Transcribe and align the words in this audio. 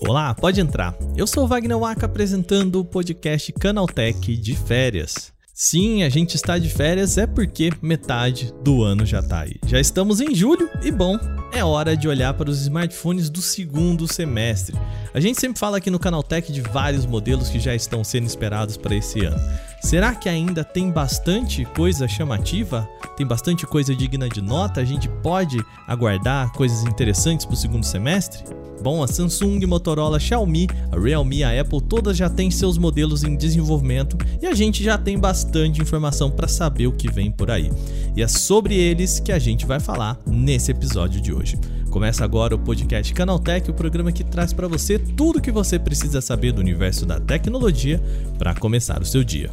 Olá, 0.00 0.34
pode 0.34 0.58
entrar. 0.58 0.94
Eu 1.14 1.26
sou 1.26 1.46
Wagner 1.46 1.78
Waka 1.78 2.06
apresentando 2.06 2.80
o 2.80 2.84
podcast 2.84 3.52
Canaltech 3.52 4.36
de 4.38 4.56
férias. 4.56 5.34
Sim, 5.52 6.02
a 6.02 6.08
gente 6.08 6.34
está 6.34 6.56
de 6.56 6.70
férias 6.70 7.18
é 7.18 7.26
porque 7.26 7.70
metade 7.82 8.54
do 8.62 8.82
ano 8.82 9.04
já 9.04 9.20
está 9.20 9.40
aí. 9.40 9.56
Já 9.66 9.78
estamos 9.78 10.20
em 10.20 10.34
julho 10.34 10.70
e 10.82 10.90
bom, 10.90 11.18
é 11.52 11.62
hora 11.62 11.94
de 11.94 12.08
olhar 12.08 12.32
para 12.32 12.48
os 12.48 12.62
smartphones 12.62 13.28
do 13.28 13.42
segundo 13.42 14.10
semestre. 14.10 14.74
A 15.12 15.20
gente 15.20 15.38
sempre 15.38 15.58
fala 15.58 15.76
aqui 15.76 15.90
no 15.90 15.98
Canaltech 15.98 16.50
de 16.50 16.62
vários 16.62 17.04
modelos 17.04 17.50
que 17.50 17.60
já 17.60 17.74
estão 17.74 18.02
sendo 18.02 18.26
esperados 18.26 18.78
para 18.78 18.96
esse 18.96 19.24
ano. 19.26 19.36
Será 19.84 20.14
que 20.14 20.30
ainda 20.30 20.64
tem 20.64 20.90
bastante 20.90 21.62
coisa 21.66 22.08
chamativa? 22.08 22.88
Tem 23.18 23.26
bastante 23.26 23.66
coisa 23.66 23.94
digna 23.94 24.30
de 24.30 24.40
nota? 24.40 24.80
A 24.80 24.84
gente 24.84 25.10
pode 25.22 25.62
aguardar 25.86 26.50
coisas 26.52 26.84
interessantes 26.84 27.44
para 27.44 27.52
o 27.52 27.56
segundo 27.56 27.84
semestre? 27.84 28.42
Bom, 28.82 29.02
a 29.02 29.06
Samsung, 29.06 29.64
Motorola, 29.66 30.18
Xiaomi, 30.18 30.68
a 30.90 30.98
Realme, 30.98 31.44
a 31.44 31.60
Apple, 31.60 31.82
todas 31.82 32.16
já 32.16 32.30
têm 32.30 32.50
seus 32.50 32.78
modelos 32.78 33.24
em 33.24 33.36
desenvolvimento 33.36 34.16
e 34.40 34.46
a 34.46 34.54
gente 34.54 34.82
já 34.82 34.96
tem 34.96 35.18
bastante 35.18 35.82
informação 35.82 36.30
para 36.30 36.48
saber 36.48 36.86
o 36.86 36.92
que 36.92 37.12
vem 37.12 37.30
por 37.30 37.50
aí. 37.50 37.70
E 38.16 38.22
é 38.22 38.26
sobre 38.26 38.74
eles 38.74 39.20
que 39.20 39.32
a 39.32 39.38
gente 39.38 39.66
vai 39.66 39.80
falar 39.80 40.18
nesse 40.26 40.70
episódio 40.70 41.20
de 41.20 41.32
hoje. 41.32 41.58
Começa 41.94 42.24
agora 42.24 42.56
o 42.56 42.58
podcast 42.58 43.14
Canaltech, 43.14 43.70
o 43.70 43.72
programa 43.72 44.10
que 44.10 44.24
traz 44.24 44.52
para 44.52 44.66
você 44.66 44.98
tudo 44.98 45.38
o 45.38 45.40
que 45.40 45.52
você 45.52 45.78
precisa 45.78 46.20
saber 46.20 46.50
do 46.50 46.60
universo 46.60 47.06
da 47.06 47.20
tecnologia 47.20 48.02
para 48.36 48.52
começar 48.52 49.00
o 49.00 49.04
seu 49.04 49.22
dia. 49.22 49.48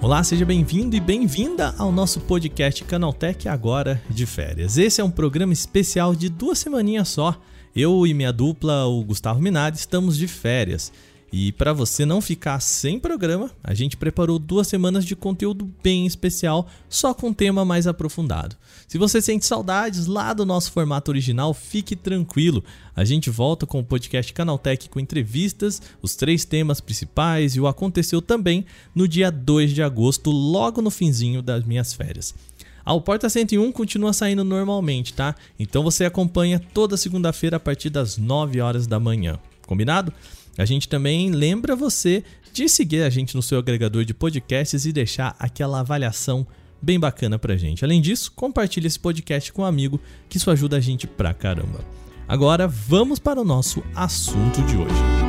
Olá, 0.00 0.22
seja 0.22 0.44
bem-vindo 0.44 0.94
e 0.94 1.00
bem-vinda 1.00 1.74
ao 1.78 1.90
nosso 1.90 2.20
podcast 2.20 2.84
Canaltech 2.84 3.48
agora 3.48 4.02
de 4.10 4.26
férias. 4.26 4.76
Esse 4.76 5.00
é 5.00 5.04
um 5.04 5.10
programa 5.10 5.52
especial 5.52 6.14
de 6.14 6.28
duas 6.28 6.58
semaninhas 6.58 7.08
só. 7.08 7.40
Eu 7.74 8.06
e 8.06 8.12
minha 8.12 8.32
dupla, 8.32 8.84
o 8.84 9.02
Gustavo 9.02 9.40
Minari, 9.40 9.76
estamos 9.76 10.18
de 10.18 10.28
férias. 10.28 10.92
E 11.32 11.50
para 11.50 11.72
você 11.72 12.04
não 12.04 12.20
ficar 12.20 12.60
sem 12.60 13.00
programa, 13.00 13.50
a 13.64 13.72
gente 13.72 13.96
preparou 13.96 14.38
duas 14.38 14.68
semanas 14.68 15.02
de 15.02 15.16
conteúdo 15.16 15.66
bem 15.82 16.06
especial, 16.06 16.68
só 16.90 17.14
com 17.14 17.28
um 17.28 17.32
tema 17.32 17.64
mais 17.64 17.86
aprofundado. 17.86 18.54
Se 18.86 18.98
você 18.98 19.22
sente 19.22 19.46
saudades 19.46 20.06
lá 20.06 20.34
do 20.34 20.44
nosso 20.44 20.70
formato 20.70 21.10
original, 21.10 21.54
fique 21.54 21.96
tranquilo. 21.96 22.62
A 22.94 23.02
gente 23.02 23.30
volta 23.30 23.64
com 23.64 23.80
o 23.80 23.84
podcast 23.84 24.30
Canaltech 24.34 24.90
com 24.90 25.00
entrevistas, 25.00 25.80
os 26.02 26.14
três 26.14 26.44
temas 26.44 26.82
principais 26.82 27.56
e 27.56 27.60
o 27.60 27.66
aconteceu 27.66 28.20
também 28.20 28.66
no 28.94 29.08
dia 29.08 29.30
2 29.30 29.72
de 29.72 29.82
agosto, 29.82 30.30
logo 30.30 30.82
no 30.82 30.90
finzinho 30.90 31.40
das 31.40 31.64
minhas 31.64 31.94
férias. 31.94 32.34
Ah, 32.84 32.92
o 32.92 33.00
Porta 33.00 33.30
101 33.30 33.72
continua 33.72 34.12
saindo 34.12 34.44
normalmente, 34.44 35.14
tá? 35.14 35.34
Então 35.58 35.82
você 35.82 36.04
acompanha 36.04 36.60
toda 36.74 36.96
segunda-feira 36.98 37.56
a 37.56 37.60
partir 37.60 37.88
das 37.88 38.18
9 38.18 38.60
horas 38.60 38.86
da 38.86 39.00
manhã. 39.00 39.38
Combinado? 39.66 40.12
A 40.58 40.64
gente 40.64 40.88
também 40.88 41.30
lembra 41.30 41.74
você 41.74 42.22
de 42.52 42.68
seguir 42.68 43.02
a 43.02 43.10
gente 43.10 43.34
no 43.34 43.42
seu 43.42 43.58
agregador 43.58 44.04
de 44.04 44.12
podcasts 44.12 44.84
e 44.84 44.92
deixar 44.92 45.34
aquela 45.38 45.80
avaliação 45.80 46.46
bem 46.80 46.98
bacana 46.98 47.38
pra 47.38 47.56
gente. 47.56 47.84
Além 47.84 48.00
disso, 48.00 48.32
compartilhe 48.34 48.86
esse 48.86 48.98
podcast 48.98 49.52
com 49.52 49.62
um 49.62 49.66
amigo, 49.66 50.00
que 50.28 50.36
isso 50.36 50.50
ajuda 50.50 50.76
a 50.76 50.80
gente 50.80 51.06
pra 51.06 51.32
caramba. 51.32 51.84
Agora 52.26 52.66
vamos 52.66 53.18
para 53.18 53.40
o 53.40 53.44
nosso 53.44 53.82
assunto 53.94 54.62
de 54.62 54.76
hoje. 54.76 55.21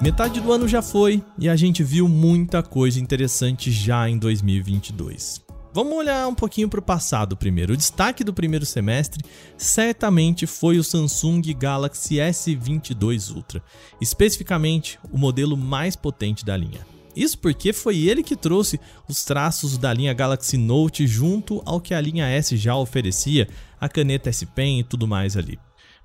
Metade 0.00 0.40
do 0.40 0.50
ano 0.50 0.66
já 0.66 0.80
foi 0.80 1.22
e 1.38 1.46
a 1.46 1.54
gente 1.54 1.84
viu 1.84 2.08
muita 2.08 2.62
coisa 2.62 2.98
interessante 2.98 3.70
já 3.70 4.08
em 4.08 4.16
2022. 4.16 5.42
Vamos 5.74 5.92
olhar 5.92 6.26
um 6.26 6.34
pouquinho 6.34 6.70
para 6.70 6.80
o 6.80 6.82
passado 6.82 7.36
primeiro. 7.36 7.74
O 7.74 7.76
destaque 7.76 8.24
do 8.24 8.32
primeiro 8.32 8.64
semestre 8.64 9.22
certamente 9.58 10.46
foi 10.46 10.78
o 10.78 10.84
Samsung 10.84 11.42
Galaxy 11.52 12.14
S22 12.14 13.30
Ultra, 13.36 13.62
especificamente 14.00 14.98
o 15.12 15.18
modelo 15.18 15.54
mais 15.54 15.96
potente 15.96 16.46
da 16.46 16.56
linha. 16.56 16.80
Isso 17.14 17.38
porque 17.38 17.70
foi 17.70 17.98
ele 17.98 18.22
que 18.22 18.36
trouxe 18.36 18.80
os 19.06 19.22
traços 19.22 19.76
da 19.76 19.92
linha 19.92 20.14
Galaxy 20.14 20.56
Note 20.56 21.06
junto 21.06 21.60
ao 21.66 21.78
que 21.78 21.92
a 21.92 22.00
linha 22.00 22.26
S 22.26 22.56
já 22.56 22.74
oferecia, 22.74 23.46
a 23.78 23.86
caneta 23.86 24.30
S 24.30 24.46
Pen 24.46 24.80
e 24.80 24.84
tudo 24.84 25.06
mais 25.06 25.36
ali. 25.36 25.58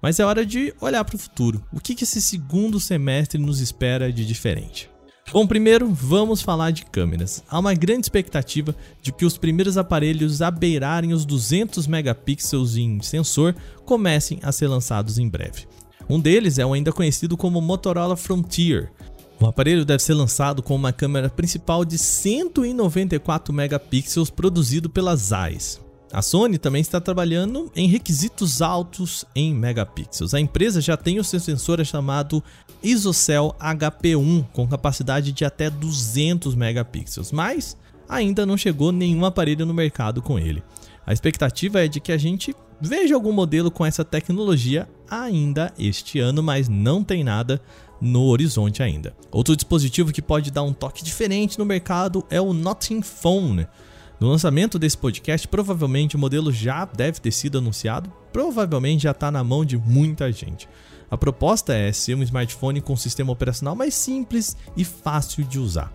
Mas 0.05 0.19
é 0.19 0.23
hora 0.23 0.45
de 0.45 0.71
olhar 0.79 1.03
para 1.03 1.16
o 1.16 1.17
futuro. 1.17 1.63
O 1.73 1.79
que, 1.79 2.03
esse 2.03 2.21
segundo 2.21 2.79
semestre 2.79 3.39
nos 3.39 3.59
espera 3.59 4.13
de 4.13 4.23
diferente? 4.23 4.88
Bom, 5.33 5.47
primeiro 5.47 5.89
vamos 5.91 6.43
falar 6.43 6.69
de 6.69 6.85
câmeras. 6.85 7.43
Há 7.49 7.57
uma 7.57 7.73
grande 7.73 8.05
expectativa 8.05 8.75
de 9.01 9.11
que 9.11 9.25
os 9.25 9.35
primeiros 9.35 9.79
aparelhos 9.79 10.43
a 10.43 10.51
beirarem 10.51 11.11
os 11.11 11.25
200 11.25 11.88
megapixels 11.88 12.77
em 12.77 13.01
sensor 13.01 13.55
comecem 13.83 14.38
a 14.43 14.51
ser 14.51 14.67
lançados 14.67 15.17
em 15.17 15.27
breve. 15.27 15.66
Um 16.07 16.19
deles 16.19 16.59
é 16.59 16.66
o 16.67 16.73
ainda 16.73 16.91
conhecido 16.91 17.35
como 17.35 17.59
Motorola 17.59 18.16
Frontier. 18.16 18.91
O 19.41 19.47
aparelho 19.47 19.83
deve 19.83 20.03
ser 20.03 20.13
lançado 20.13 20.61
com 20.61 20.75
uma 20.75 20.93
câmera 20.93 21.31
principal 21.31 21.83
de 21.83 21.97
194 21.97 23.51
megapixels 23.51 24.29
produzido 24.29 24.87
pela 24.87 25.16
Zeiss. 25.16 25.83
A 26.15 26.21
Sony 26.21 26.57
também 26.57 26.79
está 26.79 27.01
trabalhando 27.01 27.69
em 27.75 27.89
requisitos 27.89 28.61
altos 28.61 29.25
em 29.35 29.53
megapixels. 29.53 30.33
A 30.33 30.39
empresa 30.39 30.79
já 30.79 30.95
tem 30.95 31.19
o 31.19 31.23
seu 31.25 31.41
sensor 31.41 31.85
chamado 31.85 32.41
ISOCELL 32.81 33.53
HP1 33.59 34.45
com 34.53 34.65
capacidade 34.65 35.33
de 35.33 35.43
até 35.43 35.69
200 35.69 36.55
megapixels, 36.55 37.33
mas 37.33 37.75
ainda 38.07 38.45
não 38.45 38.55
chegou 38.55 38.93
nenhum 38.93 39.25
aparelho 39.25 39.65
no 39.65 39.73
mercado 39.73 40.21
com 40.21 40.39
ele. 40.39 40.63
A 41.05 41.11
expectativa 41.11 41.83
é 41.83 41.87
de 41.89 41.99
que 41.99 42.13
a 42.13 42.17
gente 42.17 42.55
veja 42.79 43.13
algum 43.13 43.33
modelo 43.33 43.69
com 43.69 43.85
essa 43.85 44.05
tecnologia 44.05 44.87
ainda 45.11 45.73
este 45.77 46.19
ano, 46.19 46.41
mas 46.41 46.69
não 46.69 47.03
tem 47.03 47.25
nada 47.25 47.61
no 47.99 48.23
horizonte 48.27 48.81
ainda. 48.81 49.13
Outro 49.29 49.53
dispositivo 49.53 50.13
que 50.13 50.21
pode 50.21 50.49
dar 50.49 50.63
um 50.63 50.71
toque 50.71 51.03
diferente 51.03 51.59
no 51.59 51.65
mercado 51.65 52.25
é 52.29 52.39
o 52.39 52.53
Nothing 52.53 53.01
Phone. 53.01 53.67
No 54.19 54.29
lançamento 54.29 54.79
desse 54.79 54.97
podcast, 54.97 55.47
provavelmente 55.47 56.15
o 56.15 56.19
modelo 56.19 56.51
já 56.51 56.85
deve 56.85 57.19
ter 57.19 57.31
sido 57.31 57.57
anunciado, 57.57 58.11
provavelmente 58.31 59.03
já 59.03 59.11
está 59.11 59.29
na 59.29 59.43
mão 59.43 59.65
de 59.65 59.77
muita 59.77 60.31
gente. 60.31 60.69
A 61.11 61.17
proposta 61.17 61.73
é 61.73 61.91
ser 61.91 62.15
um 62.15 62.23
smartphone 62.23 62.81
com 62.81 62.95
sistema 62.95 63.31
operacional 63.31 63.75
mais 63.75 63.93
simples 63.93 64.55
e 64.75 64.85
fácil 64.85 65.43
de 65.43 65.59
usar. 65.59 65.93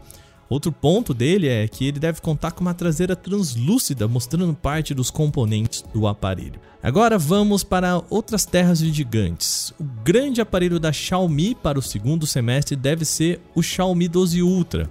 Outro 0.51 0.73
ponto 0.73 1.15
dele 1.15 1.47
é 1.47 1.69
que 1.69 1.87
ele 1.87 2.01
deve 2.01 2.21
contar 2.21 2.51
com 2.51 2.61
uma 2.61 2.75
traseira 2.75 3.15
translúcida, 3.15 4.09
mostrando 4.09 4.53
parte 4.53 4.93
dos 4.93 5.09
componentes 5.09 5.85
do 5.95 6.09
aparelho. 6.09 6.61
Agora 6.83 7.17
vamos 7.17 7.63
para 7.63 8.03
outras 8.11 8.45
terras 8.45 8.81
de 8.81 8.93
gigantes. 8.93 9.73
O 9.79 9.85
grande 9.85 10.41
aparelho 10.41 10.81
da 10.81 10.93
Xiaomi 10.93 11.55
para 11.55 11.79
o 11.79 11.83
segundo 11.83 12.27
semestre 12.27 12.75
deve 12.75 13.05
ser 13.05 13.41
o 13.55 13.63
Xiaomi 13.63 14.09
12 14.09 14.43
Ultra. 14.43 14.91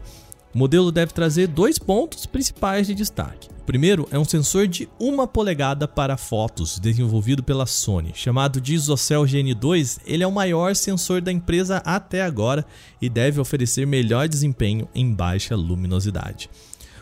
O 0.54 0.58
modelo 0.58 0.92
deve 0.92 1.14
trazer 1.14 1.48
dois 1.48 1.78
pontos 1.78 2.26
principais 2.26 2.88
de 2.88 2.96
destaque. 2.96 3.50
O 3.60 3.64
primeiro 3.70 4.08
é 4.10 4.18
um 4.18 4.26
sensor 4.26 4.68
de 4.68 4.90
1 5.00 5.28
polegada 5.28 5.88
para 5.88 6.18
fotos, 6.18 6.80
desenvolvido 6.80 7.44
pela 7.44 7.68
Sony. 7.68 8.14
Chamado 8.16 8.60
de 8.60 8.74
ISOCELL 8.74 9.26
GN2, 9.26 10.00
ele 10.08 10.24
é 10.24 10.28
o 10.28 10.32
maior 10.32 10.76
sensor 10.76 11.22
da 11.22 11.32
empresa 11.32 11.78
até 11.86 12.24
agora 12.24 12.66
e 13.00 13.08
deve 13.08 13.40
oferecer 13.40 13.86
melhor 13.86 14.28
desempenho 14.28 14.90
em 14.96 15.14
baixa 15.14 15.56
luminosidade. 15.56 16.50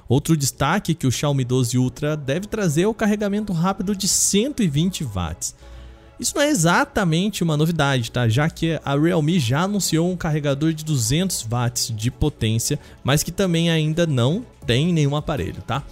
Outro 0.10 0.36
destaque 0.36 0.94
que 0.94 1.08
o 1.08 1.12
Xiaomi 1.12 1.46
12 1.46 1.78
Ultra 1.78 2.18
deve 2.18 2.48
trazer 2.48 2.82
é 2.82 2.88
o 2.88 2.94
carregamento 2.94 3.54
rápido 3.54 3.96
de 3.96 4.10
120 4.10 5.06
watts. 5.06 5.56
Isso 6.20 6.34
não 6.36 6.42
é 6.42 6.50
exatamente 6.50 7.44
uma 7.44 7.56
novidade, 7.56 8.12
tá? 8.12 8.28
Já 8.28 8.50
que 8.50 8.80
a 8.84 8.96
Realme 8.98 9.40
já 9.40 9.62
anunciou 9.62 10.12
um 10.12 10.18
carregador 10.18 10.74
de 10.74 10.84
200 10.84 11.44
watts 11.44 11.94
de 11.96 12.10
potência, 12.10 12.80
mas 13.04 13.22
que 13.22 13.32
também 13.32 13.70
ainda 13.70 14.08
não 14.08 14.44
tem 14.66 14.92
nenhum 14.92 15.16
aparelho, 15.16 15.62
tá? 15.62 15.84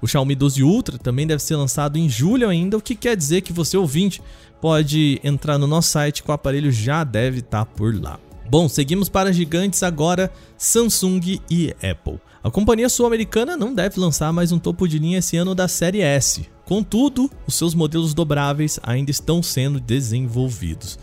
O 0.00 0.06
Xiaomi 0.06 0.34
12 0.34 0.62
Ultra 0.62 0.98
também 0.98 1.26
deve 1.26 1.42
ser 1.42 1.56
lançado 1.56 1.96
em 1.96 2.08
julho 2.08 2.48
ainda, 2.48 2.76
o 2.76 2.80
que 2.80 2.94
quer 2.94 3.16
dizer 3.16 3.40
que 3.40 3.52
você 3.52 3.76
ouvinte 3.76 4.22
pode 4.60 5.20
entrar 5.24 5.58
no 5.58 5.66
nosso 5.66 5.90
site 5.90 6.22
que 6.22 6.30
o 6.30 6.34
aparelho 6.34 6.70
já 6.70 7.02
deve 7.02 7.40
estar 7.40 7.64
tá 7.64 7.66
por 7.66 8.00
lá. 8.00 8.20
Bom, 8.48 8.68
seguimos 8.68 9.08
para 9.08 9.32
gigantes 9.32 9.82
agora, 9.82 10.30
Samsung 10.58 11.40
e 11.50 11.74
Apple. 11.82 12.20
A 12.42 12.50
companhia 12.50 12.88
sul-americana 12.88 13.56
não 13.56 13.74
deve 13.74 13.98
lançar 13.98 14.32
mais 14.32 14.52
um 14.52 14.58
topo 14.58 14.86
de 14.86 14.98
linha 14.98 15.18
esse 15.18 15.36
ano 15.36 15.54
da 15.54 15.66
série 15.66 16.02
S. 16.02 16.53
Contudo, 16.64 17.30
os 17.46 17.54
seus 17.54 17.74
modelos 17.74 18.14
dobráveis 18.14 18.80
ainda 18.82 19.10
estão 19.10 19.42
sendo 19.42 19.78
desenvolvidos. 19.78 20.98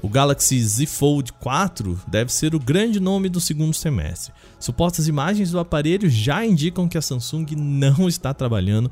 O 0.00 0.08
Galaxy 0.08 0.60
Z 0.60 0.86
Fold 0.86 1.32
4 1.34 2.00
deve 2.08 2.32
ser 2.32 2.54
o 2.54 2.58
grande 2.58 2.98
nome 2.98 3.28
do 3.28 3.40
segundo 3.40 3.72
semestre. 3.72 4.32
Supostas 4.58 5.06
imagens 5.06 5.52
do 5.52 5.60
aparelho 5.60 6.10
já 6.10 6.44
indicam 6.44 6.88
que 6.88 6.98
a 6.98 7.02
Samsung 7.02 7.46
não 7.56 8.08
está 8.08 8.34
trabalhando 8.34 8.90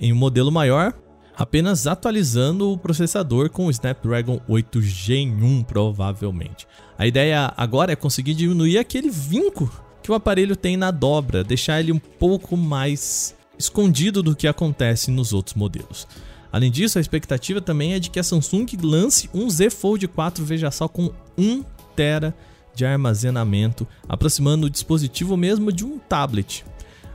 em 0.00 0.12
um 0.12 0.16
modelo 0.16 0.52
maior, 0.52 0.94
apenas 1.36 1.86
atualizando 1.86 2.70
o 2.70 2.78
processador 2.78 3.50
com 3.50 3.66
o 3.66 3.70
Snapdragon 3.70 4.40
8 4.46 4.80
Gen 4.82 5.32
1 5.42 5.62
provavelmente. 5.64 6.66
A 6.96 7.06
ideia 7.06 7.52
agora 7.56 7.92
é 7.92 7.96
conseguir 7.96 8.34
diminuir 8.34 8.78
aquele 8.78 9.10
vinco 9.10 9.68
que 10.02 10.12
o 10.12 10.14
aparelho 10.14 10.54
tem 10.54 10.76
na 10.76 10.90
dobra, 10.90 11.42
deixar 11.42 11.80
ele 11.80 11.92
um 11.92 11.98
pouco 11.98 12.56
mais 12.56 13.34
escondido 13.62 14.22
do 14.22 14.34
que 14.34 14.48
acontece 14.48 15.10
nos 15.10 15.32
outros 15.32 15.54
modelos. 15.54 16.06
Além 16.50 16.70
disso, 16.70 16.98
a 16.98 17.00
expectativa 17.00 17.60
também 17.60 17.94
é 17.94 17.98
de 17.98 18.10
que 18.10 18.20
a 18.20 18.22
Samsung 18.22 18.66
lance 18.82 19.30
um 19.32 19.48
Z 19.48 19.70
Fold 19.70 20.06
4, 20.08 20.44
veja 20.44 20.70
só, 20.70 20.86
com 20.86 21.10
1 21.38 21.62
TB 21.96 22.34
de 22.74 22.84
armazenamento, 22.84 23.86
aproximando 24.08 24.66
o 24.66 24.70
dispositivo 24.70 25.36
mesmo 25.36 25.72
de 25.72 25.84
um 25.84 25.98
tablet. 25.98 26.64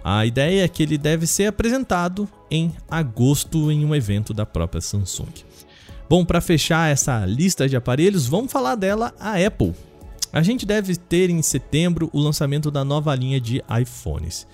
A 0.04 0.26
ideia 0.26 0.64
é 0.64 0.68
que 0.68 0.82
ele 0.82 0.98
deve 0.98 1.28
ser 1.28 1.48
apresentado 1.48 2.30
em 2.50 2.74
agosto 2.90 3.70
em 3.72 3.84
um 3.84 3.94
evento 3.94 4.34
da 4.34 4.46
própria 4.46 4.82
Samsung. 4.82 5.34
Bom, 6.10 6.24
para 6.24 6.40
fechar 6.40 6.90
essa 6.90 7.26
lista 7.26 7.68
de 7.68 7.76
aparelhos, 7.76 8.26
vamos 8.26 8.52
falar 8.52 8.76
dela, 8.76 9.14
a 9.20 9.34
Apple. 9.46 9.74
A 10.32 10.42
gente 10.42 10.66
deve 10.66 10.96
ter 10.96 11.30
em 11.30 11.42
setembro 11.42 12.10
o 12.14 12.20
lançamento 12.20 12.72
da 12.72 12.86
nova 12.86 13.14
linha 13.14 13.42
de 13.42 13.62
iPhones. 13.82 14.48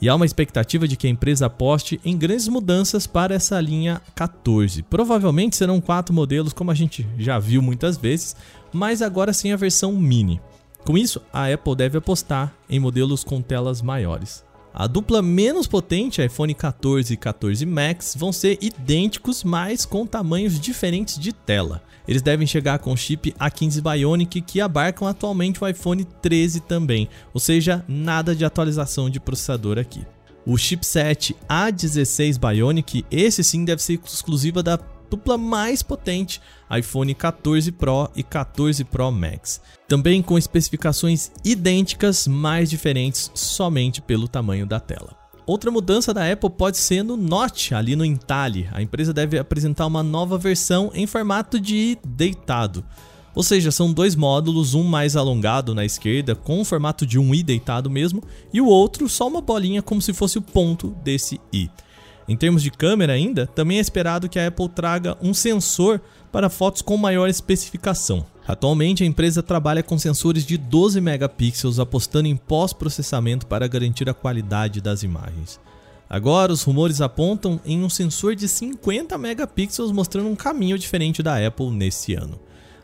E 0.00 0.08
há 0.08 0.14
uma 0.14 0.26
expectativa 0.26 0.86
de 0.86 0.96
que 0.96 1.06
a 1.06 1.10
empresa 1.10 1.46
aposte 1.46 2.00
em 2.04 2.16
grandes 2.16 2.46
mudanças 2.46 3.06
para 3.06 3.34
essa 3.34 3.60
linha 3.60 4.00
14. 4.14 4.82
Provavelmente 4.84 5.56
serão 5.56 5.80
quatro 5.80 6.14
modelos, 6.14 6.52
como 6.52 6.70
a 6.70 6.74
gente 6.74 7.06
já 7.18 7.38
viu 7.38 7.60
muitas 7.60 7.96
vezes, 7.96 8.36
mas 8.72 9.02
agora 9.02 9.32
sim 9.32 9.50
a 9.50 9.56
versão 9.56 9.92
mini. 9.92 10.40
Com 10.84 10.96
isso, 10.96 11.20
a 11.32 11.52
Apple 11.52 11.74
deve 11.74 11.98
apostar 11.98 12.54
em 12.70 12.78
modelos 12.78 13.24
com 13.24 13.42
telas 13.42 13.82
maiores. 13.82 14.44
A 14.78 14.86
dupla 14.86 15.20
menos 15.20 15.66
potente, 15.66 16.24
iPhone 16.24 16.54
14 16.54 17.12
e 17.12 17.16
14 17.16 17.66
Max, 17.66 18.14
vão 18.16 18.32
ser 18.32 18.58
idênticos, 18.62 19.42
mas 19.42 19.84
com 19.84 20.06
tamanhos 20.06 20.60
diferentes 20.60 21.18
de 21.18 21.32
tela. 21.32 21.82
Eles 22.06 22.22
devem 22.22 22.46
chegar 22.46 22.78
com 22.78 22.96
chip 22.96 23.32
A15 23.32 23.82
Bionic 23.82 24.40
que 24.40 24.60
abarcam 24.60 25.08
atualmente 25.08 25.64
o 25.64 25.66
iPhone 25.66 26.04
13 26.22 26.60
também, 26.60 27.08
ou 27.34 27.40
seja, 27.40 27.84
nada 27.88 28.36
de 28.36 28.44
atualização 28.44 29.10
de 29.10 29.18
processador 29.18 29.78
aqui. 29.80 30.06
O 30.46 30.56
chipset 30.56 31.34
A16 31.48 32.38
Bionic, 32.38 33.04
esse 33.10 33.42
sim 33.42 33.64
deve 33.64 33.82
ser 33.82 33.98
exclusiva 34.04 34.62
da 34.62 34.78
dupla 35.10 35.38
mais 35.38 35.82
potente, 35.82 36.40
iPhone 36.76 37.14
14 37.14 37.72
Pro 37.72 38.10
e 38.14 38.22
14 38.22 38.84
Pro 38.84 39.10
Max. 39.10 39.60
Também 39.86 40.22
com 40.22 40.36
especificações 40.38 41.30
idênticas, 41.44 42.26
mais 42.26 42.68
diferentes 42.70 43.30
somente 43.34 44.00
pelo 44.02 44.28
tamanho 44.28 44.66
da 44.66 44.78
tela. 44.78 45.16
Outra 45.46 45.70
mudança 45.70 46.12
da 46.12 46.30
Apple 46.30 46.50
pode 46.50 46.76
ser 46.76 47.02
no 47.02 47.16
Note, 47.16 47.74
ali 47.74 47.96
no 47.96 48.04
entalhe. 48.04 48.68
A 48.70 48.82
empresa 48.82 49.14
deve 49.14 49.38
apresentar 49.38 49.86
uma 49.86 50.02
nova 50.02 50.36
versão 50.36 50.90
em 50.92 51.06
formato 51.06 51.58
de 51.58 51.96
deitado. 52.06 52.84
Ou 53.34 53.42
seja, 53.42 53.70
são 53.70 53.92
dois 53.92 54.14
módulos, 54.14 54.74
um 54.74 54.82
mais 54.82 55.16
alongado 55.16 55.74
na 55.74 55.84
esquerda, 55.84 56.34
com 56.34 56.60
o 56.60 56.64
formato 56.64 57.06
de 57.06 57.18
um 57.18 57.34
i 57.34 57.42
deitado 57.42 57.88
mesmo, 57.88 58.22
e 58.52 58.60
o 58.60 58.66
outro 58.66 59.08
só 59.08 59.26
uma 59.26 59.40
bolinha 59.40 59.80
como 59.80 60.02
se 60.02 60.12
fosse 60.12 60.36
o 60.36 60.42
ponto 60.42 60.88
desse 61.02 61.40
i. 61.52 61.70
Em 62.28 62.36
termos 62.36 62.62
de 62.62 62.70
câmera 62.70 63.14
ainda, 63.14 63.46
também 63.46 63.78
é 63.78 63.80
esperado 63.80 64.28
que 64.28 64.38
a 64.38 64.46
Apple 64.46 64.68
traga 64.68 65.16
um 65.22 65.32
sensor 65.32 65.98
para 66.30 66.50
fotos 66.50 66.82
com 66.82 66.96
maior 66.98 67.26
especificação. 67.26 68.26
Atualmente, 68.46 69.02
a 69.02 69.06
empresa 69.06 69.42
trabalha 69.42 69.82
com 69.82 69.98
sensores 69.98 70.44
de 70.44 70.58
12 70.58 71.00
megapixels, 71.00 71.78
apostando 71.78 72.28
em 72.28 72.36
pós-processamento 72.36 73.46
para 73.46 73.66
garantir 73.66 74.08
a 74.10 74.14
qualidade 74.14 74.82
das 74.82 75.02
imagens. 75.02 75.58
Agora, 76.08 76.52
os 76.52 76.62
rumores 76.62 77.00
apontam 77.00 77.60
em 77.64 77.82
um 77.82 77.88
sensor 77.88 78.34
de 78.34 78.46
50 78.46 79.16
megapixels, 79.16 79.92
mostrando 79.92 80.28
um 80.28 80.36
caminho 80.36 80.78
diferente 80.78 81.22
da 81.22 81.46
Apple 81.46 81.70
nesse 81.70 82.14
ano. 82.14 82.38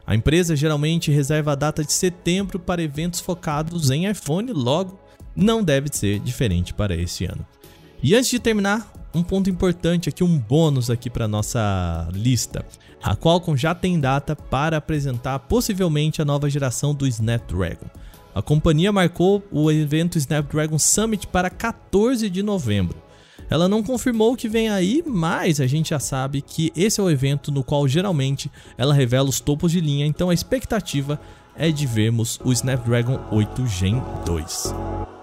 A 0.07 0.15
empresa 0.15 0.55
geralmente 0.55 1.11
reserva 1.11 1.53
a 1.53 1.55
data 1.55 1.83
de 1.83 1.93
setembro 1.93 2.59
para 2.59 2.83
eventos 2.83 3.21
focados 3.21 3.91
em 3.91 4.07
iPhone, 4.11 4.53
logo 4.53 4.99
não 5.35 5.63
deve 5.65 5.89
ser 5.91 6.19
diferente 6.21 6.73
para 6.75 6.95
esse 6.95 7.25
ano. 7.25 7.45
E 8.03 8.15
antes 8.15 8.31
de 8.31 8.39
terminar, 8.39 8.93
um 9.15 9.23
ponto 9.23 9.49
importante 9.49 10.09
aqui, 10.09 10.25
um 10.25 10.39
bônus 10.39 10.91
aqui 10.91 11.09
para 11.09 11.29
nossa 11.29 12.09
lista. 12.13 12.67
A 13.03 13.15
Qualcomm 13.15 13.57
já 13.57 13.75
tem 13.75 14.01
data 14.01 14.35
para 14.35 14.79
apresentar 14.79 15.39
possivelmente 15.41 16.21
a 16.21 16.25
nova 16.25 16.49
geração 16.51 16.95
do 16.95 17.07
Snapdragon. 17.07 17.87
A 18.35 18.43
companhia 18.43 18.91
marcou 18.91 19.43
o 19.53 19.71
evento 19.71 20.19
Snapdragon 20.19 20.79
Summit 20.79 21.27
para 21.29 21.49
14 21.49 22.29
de 22.29 22.43
novembro. 22.43 22.97
Ela 23.49 23.69
não 23.69 23.83
confirmou 23.83 24.33
o 24.33 24.37
que 24.37 24.49
vem 24.49 24.69
aí, 24.69 25.03
mas 25.07 25.61
a 25.61 25.67
gente 25.67 25.91
já 25.91 26.01
sabe 26.01 26.41
que 26.41 26.73
esse 26.75 27.01
é 27.01 27.05
o 27.05 27.11
evento 27.11 27.53
no 27.53 27.63
qual 27.63 27.87
geralmente 27.87 28.51
ela 28.77 28.95
revela 28.95 29.29
os 29.29 29.39
topos 29.39 29.71
de 29.71 29.81
linha, 29.81 30.07
então 30.07 30.31
a 30.31 30.35
expectativa 30.35 31.21
é 31.55 31.71
de 31.71 31.87
vermos 31.87 32.41
o 32.45 32.53
Snapdragon 32.53 33.21
8 33.31 33.67
Gen 33.67 34.03
2. 34.25 35.14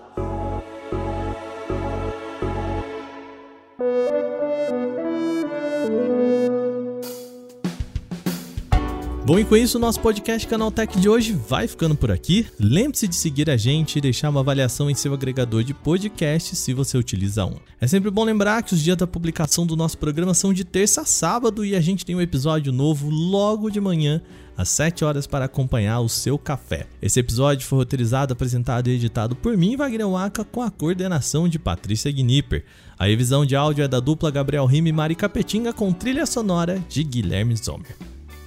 Bom, 9.23 9.37
e 9.37 9.45
com 9.45 9.55
isso, 9.55 9.77
o 9.77 9.81
nosso 9.81 9.99
podcast 9.99 10.47
Canaltech 10.47 10.99
de 10.99 11.07
hoje 11.07 11.33
vai 11.33 11.67
ficando 11.67 11.95
por 11.95 12.09
aqui. 12.09 12.47
Lembre-se 12.59 13.07
de 13.07 13.15
seguir 13.15 13.51
a 13.51 13.55
gente 13.55 13.97
e 13.97 14.01
deixar 14.01 14.31
uma 14.31 14.39
avaliação 14.39 14.89
em 14.89 14.95
seu 14.95 15.13
agregador 15.13 15.63
de 15.63 15.75
podcast 15.75 16.55
se 16.55 16.73
você 16.73 16.97
utiliza 16.97 17.45
um. 17.45 17.55
É 17.79 17.85
sempre 17.85 18.09
bom 18.09 18.23
lembrar 18.23 18.63
que 18.63 18.73
os 18.73 18.81
dias 18.81 18.97
da 18.97 19.05
publicação 19.05 19.63
do 19.63 19.77
nosso 19.77 19.95
programa 19.99 20.33
são 20.33 20.51
de 20.51 20.65
terça 20.65 21.01
a 21.01 21.05
sábado 21.05 21.63
e 21.63 21.75
a 21.75 21.79
gente 21.79 22.03
tem 22.03 22.15
um 22.15 22.21
episódio 22.21 22.73
novo 22.73 23.11
logo 23.11 23.69
de 23.69 23.79
manhã 23.79 24.23
às 24.57 24.69
7 24.69 25.05
horas 25.05 25.27
para 25.27 25.45
acompanhar 25.45 25.99
o 25.99 26.09
seu 26.09 26.35
café. 26.39 26.87
Esse 26.99 27.19
episódio 27.19 27.67
foi 27.67 27.77
roteirizado, 27.77 28.33
apresentado 28.33 28.87
e 28.87 28.95
editado 28.95 29.35
por 29.35 29.55
mim, 29.55 29.77
Wagner 29.77 30.09
Waka, 30.09 30.43
com 30.43 30.63
a 30.63 30.71
coordenação 30.71 31.47
de 31.47 31.59
Patrícia 31.59 32.11
Gnipper. 32.11 32.65
A 32.97 33.05
revisão 33.05 33.45
de 33.45 33.55
áudio 33.55 33.83
é 33.83 33.87
da 33.87 33.99
dupla 33.99 34.31
Gabriel 34.31 34.65
Rime 34.65 34.89
e 34.89 34.93
Mari 34.93 35.13
Capetinga 35.13 35.71
com 35.71 35.93
trilha 35.93 36.25
sonora 36.25 36.83
de 36.89 37.03
Guilherme 37.03 37.55
Zomer. 37.55 37.95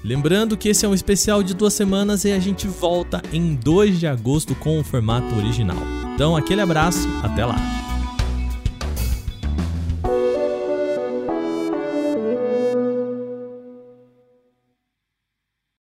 Lembrando 0.05 0.55
que 0.55 0.69
esse 0.69 0.85
é 0.85 0.89
um 0.89 0.93
especial 0.93 1.43
de 1.43 1.55
duas 1.55 1.73
semanas 1.73 2.27
e 2.27 2.33
a 2.33 2.39
gente 2.39 2.69
volta 2.69 3.23
em 3.33 3.55
2 3.55 3.99
de 3.99 4.06
agosto 4.06 4.55
com 4.55 4.79
o 4.79 4.85
formato 4.85 5.35
original. 5.35 5.79
Então, 6.15 6.37
aquele 6.37 6.61
abraço, 6.61 7.09
até 7.23 7.47
lá! 7.47 7.94